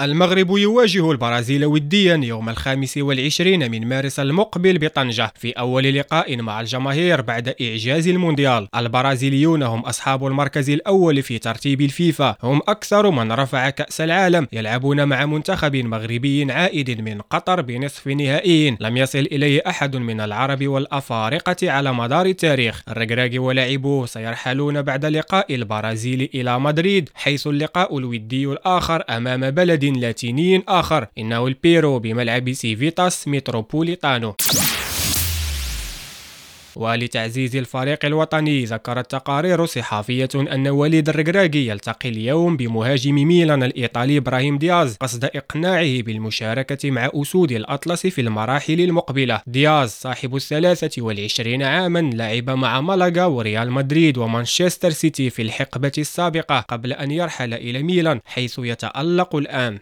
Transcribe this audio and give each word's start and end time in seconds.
المغرب 0.00 0.56
يواجه 0.56 1.10
البرازيل 1.10 1.64
وديا 1.64 2.20
يوم 2.22 2.48
الخامس 2.48 2.98
والعشرين 2.98 3.70
من 3.70 3.86
مارس 3.86 4.20
المقبل 4.20 4.78
بطنجة 4.78 5.32
في 5.36 5.50
أول 5.50 5.94
لقاء 5.94 6.36
مع 6.36 6.60
الجماهير 6.60 7.20
بعد 7.20 7.54
إعجاز 7.62 8.08
المونديال. 8.08 8.68
البرازيليون 8.76 9.62
هم 9.62 9.80
أصحاب 9.80 10.26
المركز 10.26 10.70
الأول 10.70 11.22
في 11.22 11.38
ترتيب 11.38 11.80
الفيفا. 11.80 12.36
هم 12.42 12.60
أكثر 12.68 13.10
من 13.10 13.32
رفع 13.32 13.70
كأس 13.70 14.00
العالم 14.00 14.46
يلعبون 14.52 15.04
مع 15.04 15.26
منتخب 15.26 15.76
مغربي 15.76 16.52
عائد 16.52 17.00
من 17.00 17.20
قطر 17.20 17.60
بنصف 17.60 18.06
نهائي. 18.06 18.76
لم 18.80 18.96
يصل 18.96 19.18
إليه 19.18 19.62
أحد 19.66 19.96
من 19.96 20.20
العرب 20.20 20.66
والأفارقة 20.66 21.70
على 21.70 21.94
مدار 21.94 22.26
التاريخ. 22.26 22.82
الركراكي 22.88 23.38
ولاعبوه 23.38 24.06
سيرحلون 24.06 24.82
بعد 24.82 25.06
لقاء 25.06 25.54
البرازيل 25.54 26.30
إلى 26.34 26.60
مدريد 26.60 27.08
حيث 27.14 27.46
اللقاء 27.46 27.98
الودي 27.98 28.46
الآخر 28.46 29.04
أمام 29.10 29.50
بلد 29.50 29.87
لاتيني 29.92 30.64
آخر. 30.68 31.06
إنه 31.18 31.46
البيرو 31.46 31.98
بملعب 31.98 32.52
سيفيتاس 32.52 33.28
متروبوليتانو 33.28 34.34
ولتعزيز 36.78 37.56
الفريق 37.56 38.04
الوطني 38.04 38.64
ذكرت 38.64 39.10
تقارير 39.10 39.66
صحافية 39.66 40.28
أن 40.34 40.68
وليد 40.68 41.08
الركراكي 41.08 41.66
يلتقي 41.68 42.08
اليوم 42.08 42.56
بمهاجم 42.56 43.14
ميلان 43.14 43.62
الإيطالي 43.62 44.18
إبراهيم 44.18 44.58
دياز 44.58 44.96
قصد 44.96 45.24
إقناعه 45.24 46.02
بالمشاركة 46.02 46.90
مع 46.90 47.10
أسود 47.14 47.52
الأطلس 47.52 48.06
في 48.06 48.20
المراحل 48.20 48.80
المقبلة. 48.80 49.40
دياز 49.46 49.90
صاحب 49.90 50.36
الثلاثة 50.36 51.02
والعشرين 51.02 51.62
عاما 51.62 52.10
لعب 52.14 52.50
مع 52.50 52.80
مالاغا 52.80 53.24
وريال 53.24 53.70
مدريد 53.70 54.18
ومانشستر 54.18 54.90
سيتي 54.90 55.30
في 55.30 55.42
الحقبة 55.42 55.92
السابقة 55.98 56.60
قبل 56.60 56.92
أن 56.92 57.10
يرحل 57.10 57.54
إلى 57.54 57.82
ميلان 57.82 58.20
حيث 58.24 58.58
يتألق 58.58 59.36
الآن. 59.36 59.78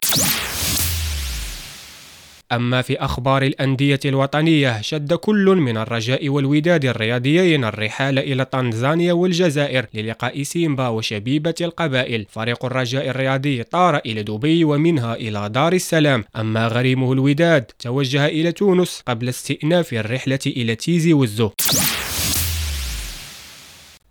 أما 2.52 2.82
في 2.82 2.96
أخبار 2.96 3.42
الأندية 3.42 4.00
الوطنية 4.04 4.80
شد 4.80 5.14
كل 5.14 5.56
من 5.56 5.76
الرجاء 5.76 6.28
والوداد 6.28 6.84
الرياضيين 6.84 7.64
الرحال 7.64 8.18
إلى 8.18 8.44
تنزانيا 8.44 9.12
والجزائر 9.12 9.86
للقاء 9.94 10.42
سيمبا 10.42 10.88
وشبيبة 10.88 11.54
القبائل. 11.60 12.26
فريق 12.30 12.64
الرجاء 12.64 13.08
الرياضي 13.08 13.62
طار 13.62 13.96
إلى 13.96 14.22
دبي 14.22 14.64
ومنها 14.64 15.14
إلى 15.14 15.48
دار 15.48 15.72
السلام. 15.72 16.24
أما 16.36 16.68
غريمه 16.68 17.12
الوداد 17.12 17.64
توجه 17.78 18.26
إلى 18.26 18.52
تونس 18.52 19.02
قبل 19.06 19.28
استئناف 19.28 19.92
الرحلة 19.92 20.38
إلى 20.46 20.74
تيزي 20.74 21.12
وزو 21.12 21.50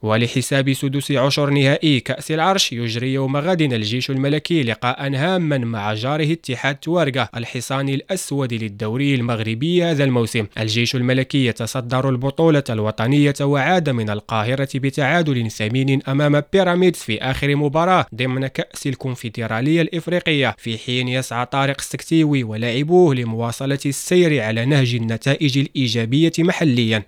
ولحساب 0.06 0.74
سدس 0.74 1.12
عشر 1.12 1.50
نهائي 1.50 2.00
كأس 2.00 2.32
العرش 2.32 2.74
يجري 2.74 3.14
يوم 3.14 3.38
غد 3.38 3.62
الجيش 3.62 4.10
الملكي 4.10 4.64
لقاء 4.64 5.16
هاما 5.16 5.58
مع 5.58 5.94
جاره 5.94 6.32
اتحاد 6.32 6.76
توارقة 6.76 7.30
الحصان 7.36 7.90
الأسود 7.90 8.54
للدوري 8.54 9.16
المغربي 9.16 9.84
هذا 9.84 10.04
الموسم. 10.04 10.46
الجيش 10.60 10.96
الملكي 10.96 11.46
يتصدر 11.46 12.10
البطولة 12.10 12.64
الوطنية 12.70 13.34
وعاد 13.42 13.90
من 13.90 14.10
القاهرة 14.10 14.70
بتعادل 14.76 15.52
ثمين 15.52 16.04
أمام 16.08 16.42
بيراميدز 16.54 17.00
في 17.00 17.22
آخر 17.22 17.56
مباراة 17.56 18.06
ضمن 18.16 18.48
كأس 18.48 18.88
الكونفدرالية 18.88 19.82
الإفريقية. 19.82 20.56
في 20.58 20.78
حين 20.78 21.08
يسعى 21.08 21.46
طارق 21.46 21.76
السكتيوي 21.80 22.44
ولاعبوه 22.44 23.16
لمواصلة 23.16 23.80
السير 23.86 24.42
على 24.44 24.66
نهج 24.66 24.96
النتائج 24.96 25.58
الإيجابية 25.58 26.32
محليا. 26.40 27.04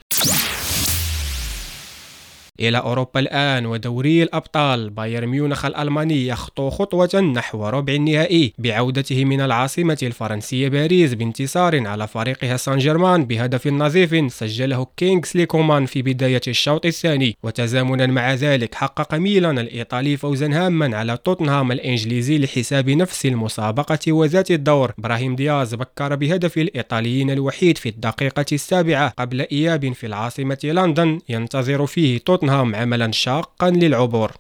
إلى 2.60 2.78
أوروبا 2.78 3.20
الآن 3.20 3.66
ودوري 3.66 4.24
الأبطال. 4.24 4.90
بايرن 4.90 5.28
ميونخ 5.28 5.66
الألماني 5.66 6.28
يخطو 6.28 6.70
خطوة 6.70 7.22
نحو 7.36 7.68
ربع 7.68 7.94
النهائي 7.94 8.54
بعودته 8.58 9.26
من 9.26 9.42
العاصمة 9.42 9.98
الفرنسية 10.04 10.68
باريس 10.68 11.14
بانتصار 11.14 11.88
على 11.88 12.08
فريقها 12.08 12.58
سان 12.58 12.78
جيرمان 12.78 13.26
بهدف 13.26 13.68
نظيف 13.68 14.34
سجله 14.34 14.88
كينغسلي 14.98 15.46
كومان 15.46 15.86
في 15.86 16.02
بداية 16.02 16.42
الشوط 16.48 16.86
الثاني. 16.86 17.38
وتزامنا 17.44 18.06
مع 18.06 18.34
ذلك 18.34 18.76
حقق 18.76 19.16
ميلان 19.16 19.60
الإيطالي 19.60 20.18
فوزا 20.18 20.48
هاما 20.66 20.98
على 20.98 21.18
توتنهام 21.24 21.72
الإنجليزي 21.72 22.38
لحساب 22.38 22.90
نفس 22.90 23.26
المسابقة 23.26 24.12
وذات 24.12 24.52
الدور. 24.52 24.92
براهيم 24.98 25.36
دياز 25.36 25.76
بكر 25.76 26.16
بهدف 26.16 26.58
الإيطاليين 26.58 27.32
الوحيد 27.32 27.78
في 27.78 27.90
الدقيقة 27.90 28.46
السابعة 28.52 29.14
قبل 29.18 29.42
إياب 29.42 29.94
في 29.94 30.08
العاصمة 30.08 30.60
لندن. 30.64 31.20
ينتظر 31.30 31.86
فيه 31.86 32.18
توتنهام 32.18 32.47
توتنهام 32.48 32.76
عملا 32.76 33.12
شاقا 33.12 33.70
للعبور. 33.70 34.32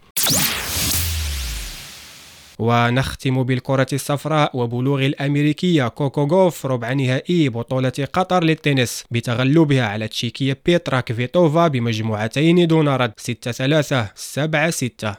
ونختم 2.59 3.44
بالكرة 3.44 3.88
الصفراء 3.94 4.51
وبلوغ 4.53 5.06
الأمريكية 5.06 5.88
كوكو 5.88 6.23
غوف 6.23 6.66
ربع 6.66 6.94
نهائي 6.94 7.50
بطولة 7.50 8.07
قطر 8.13 8.44
للتنس 8.44 9.03
بتغلبها 9.12 9.85
على 9.88 10.06
التشيكية 10.06 10.57
بيترا 10.66 11.00
كفيتوفا 11.00 11.68
بمجموعتين 11.68 12.68
دون 12.68 12.88
رد 12.88 13.12
6 13.18 13.51
3 13.51 14.07
7 14.16 14.69
6 14.69 15.16